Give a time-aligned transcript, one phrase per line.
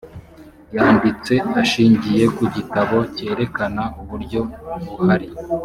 [0.75, 4.41] yanditse ashingiye ku gitabo cyerekana uburyo
[4.83, 5.27] buhari